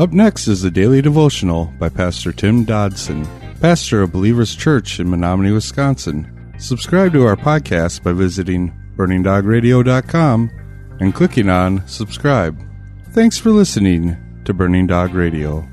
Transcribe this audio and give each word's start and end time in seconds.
Up 0.00 0.12
next 0.12 0.48
is 0.48 0.62
the 0.62 0.70
Daily 0.70 1.02
Devotional 1.02 1.66
by 1.78 1.90
Pastor 1.90 2.32
Tim 2.32 2.64
Dodson, 2.64 3.28
pastor 3.60 4.00
of 4.00 4.10
Believers 4.10 4.56
Church 4.56 4.98
in 4.98 5.10
Menominee, 5.10 5.52
Wisconsin. 5.52 6.54
Subscribe 6.58 7.12
to 7.12 7.26
our 7.26 7.36
podcast 7.36 8.02
by 8.02 8.14
visiting 8.14 8.72
burningdogradio.com 8.96 10.50
and 11.00 11.14
clicking 11.14 11.50
on 11.50 11.86
subscribe. 11.86 12.58
Thanks 13.10 13.36
for 13.36 13.50
listening 13.50 14.16
to 14.46 14.54
Burning 14.54 14.86
Dog 14.86 15.12
Radio. 15.12 15.68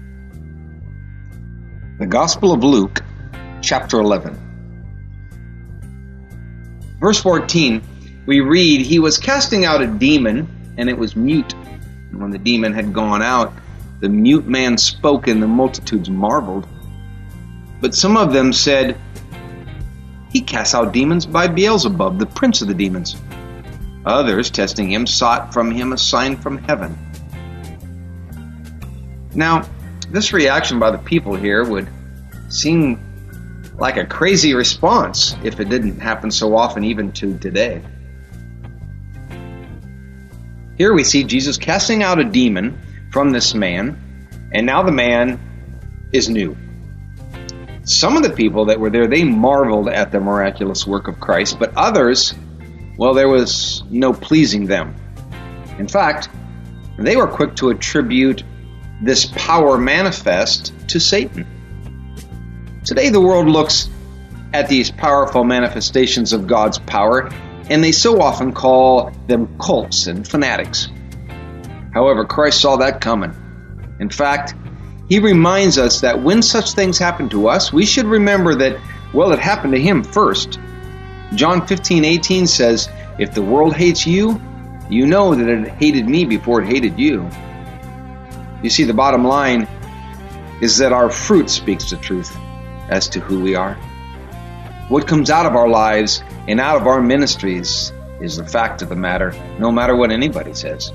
The 1.97 2.05
Gospel 2.05 2.51
of 2.51 2.65
Luke, 2.65 3.01
chapter 3.61 3.97
11. 3.97 4.37
Verse 6.99 7.21
14, 7.21 7.81
we 8.25 8.41
read, 8.41 8.81
He 8.81 8.99
was 8.99 9.17
casting 9.17 9.63
out 9.63 9.81
a 9.81 9.87
demon, 9.87 10.49
and 10.77 10.89
it 10.89 10.97
was 10.97 11.15
mute. 11.15 11.53
And 11.53 12.19
when 12.19 12.31
the 12.31 12.37
demon 12.37 12.73
had 12.73 12.91
gone 12.91 13.21
out, 13.21 13.53
the 13.99 14.09
mute 14.09 14.47
man 14.47 14.77
spoke, 14.77 15.27
and 15.27 15.41
the 15.41 15.47
multitudes 15.47 16.09
marveled. 16.09 16.67
But 17.81 17.95
some 17.95 18.17
of 18.17 18.33
them 18.33 18.53
said, 18.53 18.97
He 20.31 20.41
casts 20.41 20.75
out 20.75 20.93
demons 20.93 21.25
by 21.25 21.47
Beelzebub, 21.47 22.19
the 22.19 22.25
prince 22.25 22.61
of 22.61 22.67
the 22.67 22.73
demons. 22.73 23.15
Others, 24.05 24.51
testing 24.51 24.89
him, 24.91 25.05
sought 25.05 25.53
from 25.53 25.71
him 25.71 25.93
a 25.93 25.97
sign 25.97 26.37
from 26.37 26.57
heaven. 26.59 26.97
Now, 29.35 29.67
this 30.09 30.31
reaction 30.31 30.79
by 30.79 30.91
the 30.91 30.97
people 30.97 31.35
here 31.35 31.63
would 31.63 31.87
seem 32.49 32.99
like 33.77 33.97
a 33.97 34.05
crazy 34.05 34.53
response 34.53 35.35
if 35.43 35.59
it 35.59 35.69
didn't 35.69 35.99
happen 35.99 36.31
so 36.31 36.55
often, 36.55 36.83
even 36.83 37.11
to 37.13 37.37
today. 37.37 37.81
Here 40.77 40.93
we 40.93 41.03
see 41.03 41.23
Jesus 41.23 41.57
casting 41.57 42.03
out 42.03 42.19
a 42.19 42.23
demon 42.23 42.79
from 43.17 43.31
this 43.31 43.55
man, 43.55 43.97
and 44.53 44.67
now 44.67 44.83
the 44.83 44.91
man 44.91 45.39
is 46.13 46.29
new. 46.29 46.55
Some 47.83 48.15
of 48.15 48.21
the 48.21 48.29
people 48.29 48.65
that 48.65 48.79
were 48.79 48.91
there, 48.91 49.07
they 49.07 49.23
marveled 49.23 49.89
at 49.89 50.11
the 50.11 50.19
miraculous 50.19 50.85
work 50.85 51.07
of 51.07 51.19
Christ, 51.19 51.57
but 51.57 51.75
others, 51.75 52.35
well, 52.95 53.15
there 53.15 53.27
was 53.27 53.83
no 53.89 54.13
pleasing 54.13 54.67
them. 54.67 54.93
In 55.79 55.87
fact, 55.87 56.29
they 56.99 57.15
were 57.15 57.25
quick 57.25 57.55
to 57.55 57.71
attribute 57.71 58.43
this 59.01 59.25
power 59.25 59.79
manifest 59.79 60.71
to 60.89 60.99
Satan. 60.99 61.47
Today, 62.85 63.09
the 63.09 63.19
world 63.19 63.47
looks 63.47 63.89
at 64.53 64.69
these 64.69 64.91
powerful 64.91 65.43
manifestations 65.43 66.33
of 66.33 66.45
God's 66.45 66.77
power, 66.77 67.31
and 67.67 67.83
they 67.83 67.93
so 67.93 68.21
often 68.21 68.53
call 68.53 69.09
them 69.25 69.57
cults 69.57 70.05
and 70.05 70.27
fanatics. 70.27 70.89
However, 71.97 72.25
Christ 72.25 72.61
saw 72.61 72.75
that 72.75 73.01
coming. 73.01 73.33
In 73.99 74.11
fact, 74.11 74.53
he 75.09 75.17
reminds 75.17 75.79
us 75.79 76.01
that 76.01 76.21
when 76.21 76.43
such 76.43 76.73
things 76.73 76.99
happen 76.99 77.27
to 77.29 77.47
us, 77.47 77.73
we 77.73 77.87
should 77.87 78.05
remember 78.05 78.53
that, 78.53 78.79
well, 79.15 79.31
it 79.31 79.39
happened 79.39 79.73
to 79.73 79.81
him 79.81 80.03
first. 80.03 80.59
John 81.33 81.65
15, 81.65 82.05
18 82.05 82.45
says, 82.45 82.87
If 83.17 83.33
the 83.33 83.41
world 83.41 83.75
hates 83.75 84.05
you, 84.05 84.39
you 84.91 85.07
know 85.07 85.33
that 85.33 85.47
it 85.47 85.69
hated 85.69 86.07
me 86.07 86.23
before 86.25 86.61
it 86.61 86.67
hated 86.67 86.99
you. 86.99 87.27
You 88.61 88.69
see, 88.69 88.83
the 88.83 88.93
bottom 88.93 89.23
line 89.23 89.67
is 90.61 90.77
that 90.77 90.93
our 90.93 91.09
fruit 91.09 91.49
speaks 91.49 91.89
the 91.89 91.97
truth 91.97 92.31
as 92.89 93.09
to 93.09 93.19
who 93.19 93.41
we 93.41 93.55
are. 93.55 93.73
What 94.89 95.07
comes 95.07 95.31
out 95.31 95.47
of 95.47 95.55
our 95.55 95.67
lives 95.67 96.21
and 96.47 96.59
out 96.59 96.79
of 96.79 96.85
our 96.85 97.01
ministries 97.01 97.91
is 98.21 98.37
the 98.37 98.45
fact 98.45 98.83
of 98.83 98.89
the 98.89 98.95
matter, 98.95 99.33
no 99.57 99.71
matter 99.71 99.95
what 99.95 100.11
anybody 100.11 100.53
says. 100.53 100.93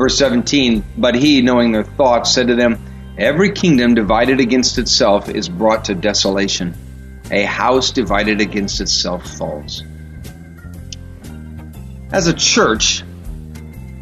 Verse 0.00 0.16
17, 0.16 0.82
but 0.96 1.14
he, 1.14 1.42
knowing 1.42 1.72
their 1.72 1.84
thoughts, 1.84 2.32
said 2.32 2.48
to 2.48 2.54
them, 2.54 2.82
Every 3.18 3.52
kingdom 3.52 3.94
divided 3.94 4.40
against 4.40 4.78
itself 4.78 5.28
is 5.28 5.46
brought 5.46 5.84
to 5.84 5.94
desolation. 5.94 6.74
A 7.30 7.42
house 7.42 7.90
divided 7.90 8.40
against 8.40 8.80
itself 8.80 9.30
falls. 9.36 9.82
As 12.10 12.28
a 12.28 12.32
church, 12.32 13.04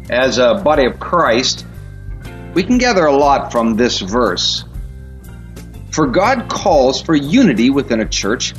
as 0.09 0.37
a 0.37 0.61
body 0.63 0.85
of 0.85 1.01
Christ, 1.01 1.65
we 2.53 2.63
can 2.63 2.77
gather 2.77 3.05
a 3.05 3.11
lot 3.11 3.51
from 3.51 3.75
this 3.75 3.99
verse. 3.99 4.63
For 5.91 6.07
God 6.07 6.49
calls 6.49 7.01
for 7.01 7.13
unity 7.13 7.71
within 7.71 7.99
a 7.99 8.07
church, 8.07 8.53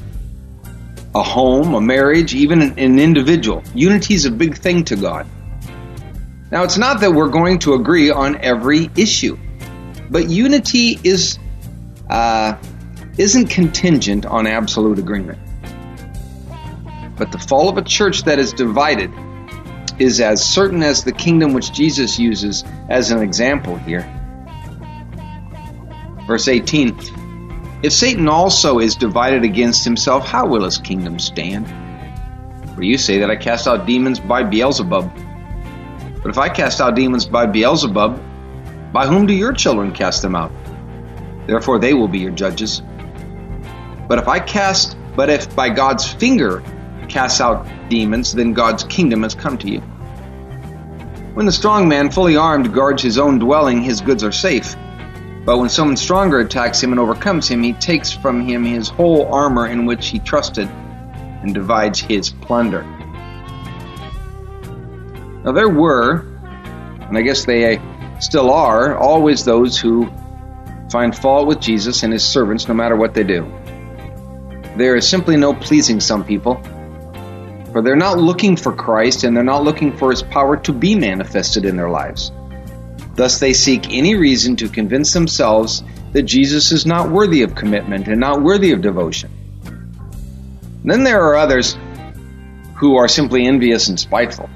a 1.14 1.22
home, 1.22 1.72
a 1.72 1.80
marriage, 1.80 2.34
even 2.34 2.60
an, 2.60 2.98
individual. 2.98 3.62
Unity 3.74 4.12
is 4.12 4.26
a 4.26 4.30
big 4.30 4.58
thing 4.58 4.84
to 4.84 4.96
God. 4.96 5.26
Now, 6.50 6.64
it's 6.64 6.78
not 6.78 7.00
that 7.00 7.12
we're 7.12 7.28
going 7.28 7.60
to 7.60 7.74
agree 7.74 8.10
on 8.10 8.36
every 8.36 8.90
issue, 8.96 9.38
but 10.10 10.28
unity 10.28 10.98
is 11.04 11.38
uh, 12.08 12.56
isn't 13.16 13.48
contingent 13.48 14.26
on 14.26 14.46
absolute 14.46 14.98
agreement. 14.98 15.38
But 17.16 17.30
the 17.30 17.38
fall 17.38 17.68
of 17.68 17.76
a 17.76 17.82
church 17.82 18.24
that 18.24 18.38
is 18.38 18.52
divided 18.52 19.12
is 20.00 20.20
as 20.20 20.42
certain 20.42 20.82
as 20.82 21.04
the 21.04 21.12
kingdom 21.12 21.52
which 21.52 21.72
Jesus 21.72 22.18
uses 22.18 22.64
as 22.88 23.10
an 23.10 23.22
example 23.22 23.76
here. 23.76 24.08
Verse 26.26 26.48
18 26.48 27.80
If 27.82 27.92
Satan 27.92 28.26
also 28.26 28.78
is 28.78 28.96
divided 28.96 29.44
against 29.44 29.84
himself, 29.84 30.26
how 30.26 30.46
will 30.46 30.64
his 30.64 30.78
kingdom 30.78 31.18
stand? 31.20 31.68
For 32.74 32.82
you 32.82 32.98
say 32.98 33.18
that 33.18 33.30
I 33.30 33.36
cast 33.36 33.68
out 33.68 33.86
demons 33.86 34.18
by 34.18 34.42
Beelzebub. 34.42 35.12
But 36.22 36.30
if 36.30 36.38
I 36.38 36.48
cast 36.48 36.80
out 36.80 36.94
demons 36.94 37.24
by 37.24 37.46
Beelzebub, 37.46 38.20
by 38.92 39.06
whom 39.06 39.26
do 39.26 39.32
your 39.32 39.52
children 39.52 39.92
cast 39.92 40.22
them 40.22 40.34
out? 40.34 40.52
Therefore 41.46 41.78
they 41.78 41.94
will 41.94 42.08
be 42.08 42.18
your 42.18 42.30
judges. 42.30 42.82
But 44.08 44.18
if 44.18 44.28
I 44.28 44.40
cast, 44.40 44.96
but 45.16 45.30
if 45.30 45.54
by 45.56 45.70
God's 45.70 46.06
finger 46.06 46.62
casts 47.08 47.40
out 47.40 47.66
demons, 47.88 48.32
then 48.32 48.52
God's 48.52 48.84
kingdom 48.84 49.22
has 49.22 49.34
come 49.34 49.56
to 49.58 49.70
you. 49.70 49.80
When 51.34 51.46
the 51.46 51.52
strong 51.52 51.88
man, 51.88 52.10
fully 52.10 52.36
armed, 52.36 52.74
guards 52.74 53.02
his 53.02 53.16
own 53.16 53.38
dwelling, 53.38 53.82
his 53.82 54.00
goods 54.00 54.24
are 54.24 54.32
safe. 54.32 54.76
But 55.44 55.58
when 55.58 55.68
someone 55.68 55.96
stronger 55.96 56.40
attacks 56.40 56.82
him 56.82 56.90
and 56.90 57.00
overcomes 57.00 57.48
him, 57.48 57.62
he 57.62 57.72
takes 57.74 58.12
from 58.12 58.46
him 58.46 58.64
his 58.64 58.88
whole 58.88 59.32
armor 59.32 59.68
in 59.68 59.86
which 59.86 60.08
he 60.08 60.18
trusted 60.18 60.68
and 60.68 61.54
divides 61.54 61.98
his 61.98 62.30
plunder. 62.30 62.84
Now, 65.44 65.52
there 65.52 65.68
were, 65.68 66.20
and 67.00 67.16
I 67.16 67.22
guess 67.22 67.44
they 67.44 67.76
uh, 67.76 68.18
still 68.20 68.50
are, 68.50 68.96
always 68.96 69.44
those 69.44 69.78
who 69.78 70.10
find 70.90 71.16
fault 71.16 71.46
with 71.46 71.60
Jesus 71.60 72.02
and 72.02 72.12
his 72.12 72.24
servants 72.24 72.68
no 72.68 72.74
matter 72.74 72.96
what 72.96 73.14
they 73.14 73.24
do. 73.24 73.50
There 74.76 74.96
is 74.96 75.08
simply 75.08 75.36
no 75.36 75.54
pleasing 75.54 76.00
some 76.00 76.24
people, 76.24 76.56
for 77.72 77.80
they're 77.82 77.96
not 77.96 78.18
looking 78.18 78.56
for 78.56 78.72
Christ 78.72 79.24
and 79.24 79.36
they're 79.36 79.44
not 79.44 79.64
looking 79.64 79.96
for 79.96 80.10
his 80.10 80.22
power 80.22 80.56
to 80.58 80.72
be 80.72 80.94
manifested 80.94 81.64
in 81.64 81.76
their 81.76 81.90
lives. 81.90 82.32
Thus, 83.14 83.38
they 83.38 83.52
seek 83.52 83.90
any 83.90 84.14
reason 84.16 84.56
to 84.56 84.68
convince 84.68 85.12
themselves 85.12 85.82
that 86.12 86.22
Jesus 86.22 86.72
is 86.72 86.86
not 86.86 87.10
worthy 87.10 87.42
of 87.42 87.54
commitment 87.54 88.08
and 88.08 88.20
not 88.20 88.42
worthy 88.42 88.72
of 88.72 88.82
devotion. 88.82 89.30
And 89.64 90.90
then 90.90 91.04
there 91.04 91.22
are 91.22 91.36
others 91.36 91.76
who 92.76 92.96
are 92.96 93.08
simply 93.08 93.46
envious 93.46 93.88
and 93.88 94.00
spiteful. 94.00 94.48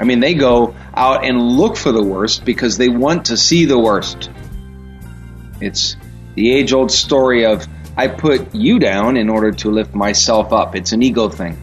I 0.00 0.04
mean, 0.04 0.20
they 0.20 0.34
go 0.34 0.74
out 0.94 1.24
and 1.24 1.40
look 1.40 1.76
for 1.76 1.92
the 1.92 2.02
worst 2.02 2.44
because 2.44 2.78
they 2.78 2.88
want 2.88 3.26
to 3.26 3.36
see 3.36 3.64
the 3.64 3.78
worst. 3.78 4.30
It's 5.60 5.96
the 6.34 6.52
age 6.52 6.72
old 6.72 6.92
story 6.92 7.44
of, 7.46 7.66
I 7.96 8.06
put 8.06 8.54
you 8.54 8.78
down 8.78 9.16
in 9.16 9.28
order 9.28 9.50
to 9.50 9.70
lift 9.70 9.94
myself 9.94 10.52
up. 10.52 10.76
It's 10.76 10.92
an 10.92 11.02
ego 11.02 11.28
thing. 11.28 11.56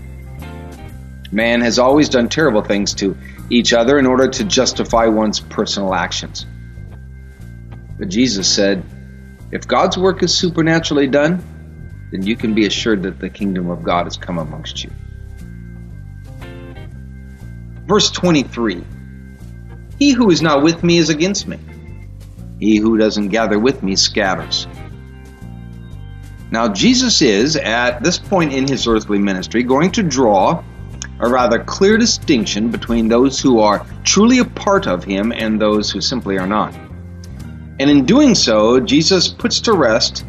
Man 1.31 1.61
has 1.61 1.79
always 1.79 2.09
done 2.09 2.27
terrible 2.27 2.61
things 2.61 2.93
to 2.95 3.17
each 3.49 3.71
other 3.71 3.97
in 3.97 4.05
order 4.05 4.27
to 4.27 4.43
justify 4.43 5.07
one's 5.07 5.39
personal 5.39 5.93
actions. 5.93 6.45
But 7.97 8.09
Jesus 8.09 8.53
said, 8.53 8.83
if 9.51 9.65
God's 9.67 9.97
work 9.97 10.23
is 10.23 10.37
supernaturally 10.37 11.07
done, 11.07 11.41
then 12.11 12.23
you 12.23 12.35
can 12.35 12.53
be 12.53 12.65
assured 12.65 13.03
that 13.03 13.19
the 13.19 13.29
kingdom 13.29 13.69
of 13.69 13.83
God 13.83 14.05
has 14.05 14.17
come 14.17 14.37
amongst 14.37 14.83
you. 14.83 14.91
Verse 17.85 18.09
23 18.11 18.83
He 19.99 20.11
who 20.11 20.29
is 20.31 20.41
not 20.41 20.63
with 20.63 20.83
me 20.83 20.97
is 20.97 21.09
against 21.09 21.47
me. 21.47 21.59
He 22.59 22.77
who 22.77 22.97
doesn't 22.97 23.29
gather 23.29 23.59
with 23.59 23.83
me 23.83 23.95
scatters. 23.95 24.67
Now, 26.51 26.69
Jesus 26.69 27.21
is, 27.21 27.57
at 27.57 28.01
this 28.03 28.17
point 28.17 28.53
in 28.53 28.67
his 28.67 28.87
earthly 28.87 29.19
ministry, 29.19 29.63
going 29.63 29.91
to 29.91 30.03
draw 30.03 30.63
a 31.19 31.27
rather 31.27 31.63
clear 31.63 31.97
distinction 31.97 32.69
between 32.69 33.07
those 33.07 33.39
who 33.39 33.59
are 33.59 33.85
truly 34.03 34.39
a 34.39 34.45
part 34.45 34.87
of 34.87 35.03
him 35.03 35.31
and 35.31 35.59
those 35.59 35.91
who 35.91 36.01
simply 36.01 36.37
are 36.37 36.47
not. 36.47 36.73
And 37.79 37.89
in 37.89 38.05
doing 38.05 38.35
so, 38.35 38.79
Jesus 38.79 39.27
puts 39.27 39.59
to 39.61 39.73
rest 39.73 40.25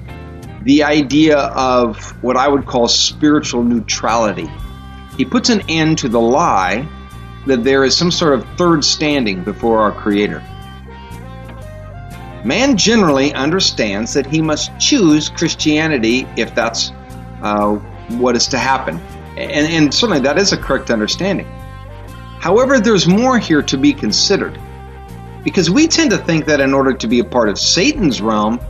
the 0.62 0.82
idea 0.82 1.38
of 1.38 1.96
what 2.22 2.36
I 2.36 2.48
would 2.48 2.66
call 2.66 2.88
spiritual 2.88 3.62
neutrality. 3.62 4.50
He 5.16 5.24
puts 5.24 5.48
an 5.48 5.62
end 5.68 5.98
to 5.98 6.08
the 6.08 6.20
lie 6.20 6.88
that 7.46 7.64
there 7.64 7.84
is 7.84 7.96
some 7.96 8.10
sort 8.10 8.34
of 8.34 8.46
third 8.56 8.84
standing 8.84 9.42
before 9.42 9.80
our 9.80 9.92
Creator. 9.92 10.40
Man 12.44 12.76
generally 12.76 13.32
understands 13.34 14.14
that 14.14 14.26
he 14.26 14.40
must 14.40 14.70
choose 14.78 15.28
Christianity 15.28 16.26
if 16.36 16.54
that's 16.54 16.92
uh, 17.42 17.74
what 18.18 18.36
is 18.36 18.46
to 18.48 18.58
happen. 18.58 18.98
And, 19.36 19.72
and 19.72 19.94
certainly 19.94 20.20
that 20.22 20.38
is 20.38 20.52
a 20.52 20.56
correct 20.56 20.90
understanding. 20.90 21.46
However, 22.38 22.78
there's 22.78 23.08
more 23.08 23.38
here 23.38 23.62
to 23.62 23.76
be 23.76 23.92
considered. 23.92 24.58
Because 25.42 25.70
we 25.70 25.86
tend 25.86 26.10
to 26.10 26.18
think 26.18 26.44
that 26.46 26.60
in 26.60 26.74
order 26.74 26.92
to 26.92 27.06
be 27.06 27.20
a 27.20 27.24
part 27.24 27.48
of 27.48 27.58
Satan's 27.58 28.20
realm, 28.20 28.60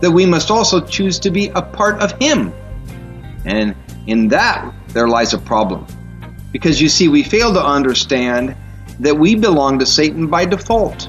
that 0.00 0.10
we 0.10 0.26
must 0.26 0.50
also 0.50 0.84
choose 0.84 1.18
to 1.20 1.30
be 1.30 1.48
a 1.48 1.62
part 1.62 2.00
of 2.00 2.12
him. 2.20 2.52
And 3.44 3.74
in 4.06 4.28
that, 4.28 4.72
there 4.88 5.08
lies 5.08 5.32
a 5.32 5.38
problem. 5.38 5.86
Because 6.54 6.80
you 6.80 6.88
see, 6.88 7.08
we 7.08 7.24
fail 7.24 7.52
to 7.52 7.60
understand 7.60 8.54
that 9.00 9.18
we 9.18 9.34
belong 9.34 9.80
to 9.80 9.86
Satan 9.86 10.28
by 10.28 10.44
default. 10.44 11.08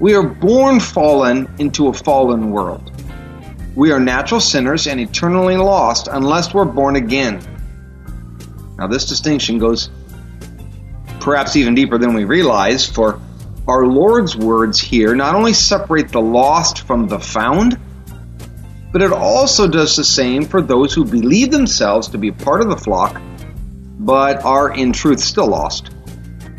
We 0.00 0.16
are 0.16 0.26
born 0.26 0.80
fallen 0.80 1.48
into 1.60 1.86
a 1.86 1.92
fallen 1.92 2.50
world. 2.50 2.90
We 3.76 3.92
are 3.92 4.00
natural 4.00 4.40
sinners 4.40 4.88
and 4.88 4.98
eternally 4.98 5.56
lost 5.56 6.08
unless 6.10 6.52
we're 6.52 6.64
born 6.64 6.96
again. 6.96 7.40
Now, 8.76 8.88
this 8.88 9.04
distinction 9.04 9.58
goes 9.58 9.90
perhaps 11.20 11.54
even 11.54 11.76
deeper 11.76 11.96
than 11.96 12.12
we 12.12 12.24
realize, 12.24 12.84
for 12.84 13.20
our 13.68 13.86
Lord's 13.86 14.36
words 14.36 14.80
here 14.80 15.14
not 15.14 15.36
only 15.36 15.52
separate 15.52 16.08
the 16.08 16.20
lost 16.20 16.80
from 16.80 17.06
the 17.06 17.20
found, 17.20 17.78
but 18.92 19.02
it 19.02 19.12
also 19.12 19.68
does 19.68 19.94
the 19.94 20.02
same 20.02 20.46
for 20.46 20.60
those 20.60 20.92
who 20.92 21.04
believe 21.04 21.52
themselves 21.52 22.08
to 22.08 22.18
be 22.18 22.32
part 22.32 22.60
of 22.60 22.70
the 22.70 22.76
flock, 22.76 23.22
but 24.04 24.44
are 24.44 24.70
in 24.72 24.92
truth 24.92 25.20
still 25.20 25.48
lost. 25.48 25.90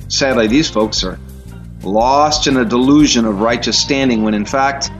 Sadly, 0.07 0.47
these 0.47 0.69
folks 0.69 1.03
are 1.03 1.19
lost 1.83 2.47
in 2.47 2.57
a 2.57 2.65
delusion 2.65 3.25
of 3.25 3.39
righteous 3.39 3.79
standing 3.79 4.23
when 4.23 4.33
in 4.33 4.45
fact 4.45 4.91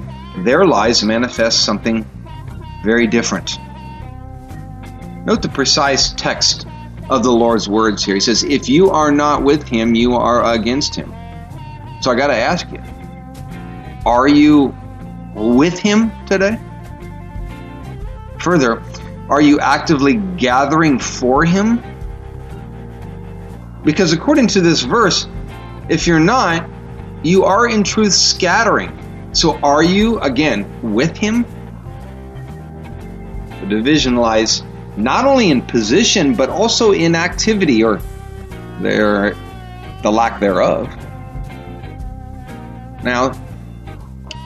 their 0.43 0.65
lives 0.65 1.03
manifest 1.03 1.65
something 1.65 2.05
very 2.83 3.07
different. 3.07 3.57
Note 5.25 5.41
the 5.41 5.49
precise 5.49 6.11
text 6.11 6.67
of 7.09 7.23
the 7.23 7.31
Lord's 7.31 7.67
words 7.67 8.05
here. 8.05 8.13
He 8.13 8.21
says, 8.21 8.43
If 8.43 8.69
you 8.69 8.91
are 8.91 9.11
not 9.11 9.43
with 9.43 9.67
him, 9.67 9.95
you 9.95 10.13
are 10.13 10.53
against 10.53 10.93
him. 10.93 11.13
So 12.01 12.11
I 12.11 12.15
got 12.15 12.27
to 12.27 12.35
ask 12.35 12.69
you, 12.71 12.81
are 14.05 14.27
you 14.27 14.75
with 15.33 15.79
him 15.79 16.11
today? 16.27 16.59
Further, 18.39 18.83
are 19.29 19.41
you 19.41 19.59
actively 19.59 20.15
gathering 20.15 20.99
for 20.99 21.43
him? 21.43 21.81
Because 23.85 24.11
according 24.11 24.47
to 24.47 24.61
this 24.61 24.81
verse, 24.81 25.27
if 25.87 26.07
you're 26.07 26.19
not, 26.19 26.67
you 27.23 27.45
are 27.45 27.69
in 27.69 27.83
truth 27.83 28.13
scattering. 28.13 29.29
So 29.31 29.57
are 29.59 29.83
you, 29.83 30.19
again, 30.19 30.93
with 30.93 31.15
him? 31.15 31.45
The 33.61 33.67
division 33.67 34.15
lies 34.15 34.63
not 34.97 35.25
only 35.25 35.51
in 35.51 35.61
position, 35.61 36.33
but 36.33 36.49
also 36.49 36.91
in 36.93 37.15
activity 37.15 37.83
or 37.83 38.01
the 38.79 40.11
lack 40.11 40.39
thereof. 40.39 40.87
Now, 43.03 43.33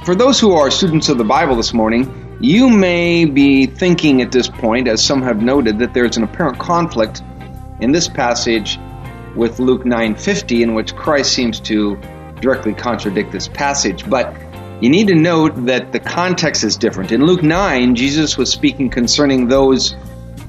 for 0.04 0.16
those 0.16 0.40
who 0.40 0.54
are 0.54 0.70
students 0.70 1.08
of 1.08 1.18
the 1.18 1.24
Bible 1.24 1.56
this 1.56 1.74
morning, 1.74 2.38
you 2.42 2.70
may 2.70 3.26
be 3.26 3.66
thinking 3.66 4.22
at 4.22 4.32
this 4.32 4.48
point, 4.48 4.88
as 4.88 5.04
some 5.04 5.22
have 5.22 5.42
noted, 5.42 5.80
that 5.80 5.94
there's 5.94 6.18
an 6.18 6.24
apparent 6.24 6.58
conflict 6.58 7.22
in 7.80 7.92
this 7.92 8.08
passage 8.08 8.80
with 9.36 9.60
Luke 9.60 9.84
9:50 9.86 10.64
in 10.64 10.74
which 10.74 10.96
Christ 10.96 11.34
seems 11.34 11.60
to 11.62 11.98
directly 12.42 12.74
contradict 12.74 13.32
this 13.32 13.48
passage, 13.48 14.10
but 14.10 14.34
you 14.82 14.90
need 14.90 15.08
to 15.08 15.16
note 15.16 15.66
that 15.66 15.92
the 15.92 16.00
context 16.00 16.64
is 16.64 16.78
different. 16.78 17.12
In 17.12 17.26
Luke 17.26 17.44
9, 17.44 17.96
Jesus 17.96 18.38
was 18.38 18.50
speaking 18.50 18.90
concerning 18.90 19.48
those 19.48 19.96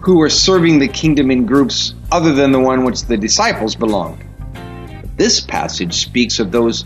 who 0.00 0.18
were 0.18 0.30
serving 0.30 0.78
the 0.78 0.88
kingdom 0.88 1.30
in 1.30 1.46
groups 1.46 1.94
other 2.12 2.32
than 2.32 2.52
the 2.52 2.60
one 2.60 2.84
which 2.84 3.02
the 3.04 3.16
disciples 3.16 3.74
belonged. 3.74 4.24
This 5.16 5.40
passage 5.40 5.94
speaks 5.94 6.38
of 6.38 6.52
those 6.52 6.84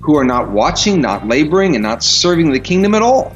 who 0.00 0.16
are 0.16 0.24
not 0.24 0.50
watching, 0.50 1.00
not 1.00 1.26
laboring, 1.26 1.74
and 1.74 1.82
not 1.82 2.02
serving 2.02 2.50
the 2.52 2.60
kingdom 2.60 2.94
at 2.94 3.02
all, 3.02 3.34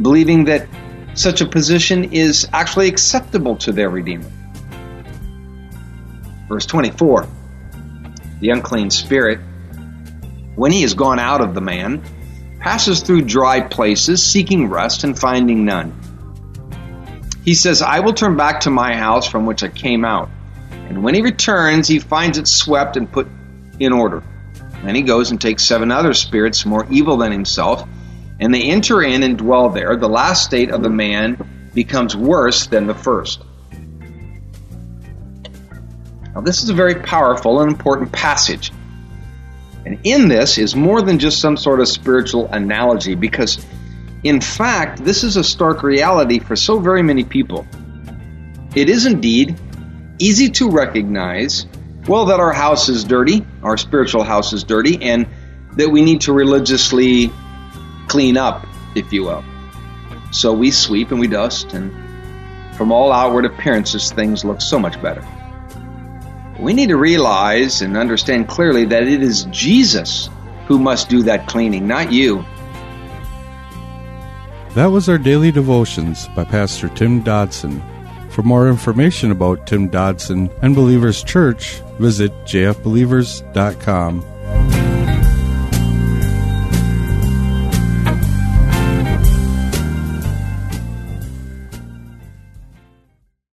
believing 0.00 0.44
that 0.44 0.66
such 1.14 1.40
a 1.40 1.46
position 1.46 2.12
is 2.12 2.48
actually 2.52 2.88
acceptable 2.88 3.56
to 3.56 3.72
their 3.72 3.90
Redeemer. 3.90 4.30
Verse 6.48 6.66
24 6.66 7.26
The 8.40 8.50
unclean 8.50 8.90
spirit, 8.90 9.40
when 10.54 10.72
he 10.72 10.82
has 10.82 10.94
gone 10.94 11.18
out 11.18 11.40
of 11.40 11.54
the 11.54 11.60
man, 11.60 12.02
passes 12.60 13.02
through 13.02 13.22
dry 13.22 13.60
places, 13.60 14.24
seeking 14.24 14.68
rest 14.68 15.04
and 15.04 15.18
finding 15.18 15.64
none. 15.64 15.94
He 17.44 17.54
says, 17.54 17.82
I 17.82 18.00
will 18.00 18.12
turn 18.12 18.36
back 18.36 18.60
to 18.60 18.70
my 18.70 18.94
house 18.94 19.28
from 19.28 19.46
which 19.46 19.62
I 19.62 19.68
came 19.68 20.04
out. 20.04 20.28
And 20.70 21.02
when 21.02 21.14
he 21.14 21.22
returns, 21.22 21.88
he 21.88 21.98
finds 21.98 22.38
it 22.38 22.48
swept 22.48 22.96
and 22.96 23.10
put 23.10 23.28
in 23.78 23.92
order. 23.92 24.22
Then 24.84 24.94
he 24.94 25.02
goes 25.02 25.30
and 25.30 25.40
takes 25.40 25.64
seven 25.64 25.90
other 25.90 26.14
spirits 26.14 26.64
more 26.66 26.86
evil 26.90 27.16
than 27.16 27.32
himself, 27.32 27.86
and 28.40 28.54
they 28.54 28.62
enter 28.62 29.02
in 29.02 29.22
and 29.22 29.36
dwell 29.36 29.70
there. 29.70 29.96
The 29.96 30.08
last 30.08 30.44
state 30.44 30.70
of 30.70 30.82
the 30.82 30.90
man 30.90 31.70
becomes 31.74 32.16
worse 32.16 32.66
than 32.66 32.86
the 32.86 32.94
first. 32.94 33.42
Now, 36.38 36.44
this 36.44 36.62
is 36.62 36.70
a 36.70 36.74
very 36.74 36.94
powerful 36.94 37.60
and 37.62 37.68
important 37.68 38.12
passage. 38.12 38.70
And 39.84 39.98
in 40.04 40.28
this 40.28 40.56
is 40.56 40.76
more 40.76 41.02
than 41.02 41.18
just 41.18 41.40
some 41.40 41.56
sort 41.56 41.80
of 41.80 41.88
spiritual 41.88 42.46
analogy, 42.46 43.16
because 43.16 43.58
in 44.22 44.40
fact, 44.40 45.04
this 45.04 45.24
is 45.24 45.36
a 45.36 45.42
stark 45.42 45.82
reality 45.82 46.38
for 46.38 46.54
so 46.54 46.78
very 46.78 47.02
many 47.02 47.24
people. 47.24 47.66
It 48.76 48.88
is 48.88 49.04
indeed 49.04 49.58
easy 50.20 50.48
to 50.50 50.70
recognize, 50.70 51.66
well, 52.06 52.26
that 52.26 52.38
our 52.38 52.52
house 52.52 52.88
is 52.88 53.02
dirty, 53.02 53.44
our 53.64 53.76
spiritual 53.76 54.22
house 54.22 54.52
is 54.52 54.62
dirty, 54.62 55.02
and 55.02 55.26
that 55.72 55.90
we 55.90 56.02
need 56.02 56.20
to 56.20 56.32
religiously 56.32 57.32
clean 58.06 58.36
up, 58.36 58.64
if 58.94 59.12
you 59.12 59.24
will. 59.24 59.42
So 60.30 60.52
we 60.52 60.70
sweep 60.70 61.10
and 61.10 61.18
we 61.18 61.26
dust, 61.26 61.72
and 61.72 61.92
from 62.76 62.92
all 62.92 63.10
outward 63.10 63.44
appearances, 63.44 64.12
things 64.12 64.44
look 64.44 64.60
so 64.60 64.78
much 64.78 65.02
better. 65.02 65.26
We 66.58 66.72
need 66.72 66.88
to 66.88 66.96
realize 66.96 67.82
and 67.82 67.96
understand 67.96 68.48
clearly 68.48 68.84
that 68.86 69.04
it 69.04 69.22
is 69.22 69.44
Jesus 69.44 70.28
who 70.66 70.78
must 70.78 71.08
do 71.08 71.22
that 71.22 71.46
cleaning, 71.46 71.86
not 71.86 72.12
you. 72.12 72.44
That 74.74 74.86
was 74.86 75.08
our 75.08 75.18
daily 75.18 75.50
devotions 75.50 76.28
by 76.36 76.44
Pastor 76.44 76.88
Tim 76.90 77.22
Dodson. 77.22 77.82
For 78.30 78.42
more 78.42 78.68
information 78.68 79.30
about 79.30 79.66
Tim 79.66 79.88
Dodson 79.88 80.50
and 80.62 80.74
Believers 80.74 81.24
Church, 81.24 81.80
visit 81.98 82.32
jfbelievers.com. 82.44 84.77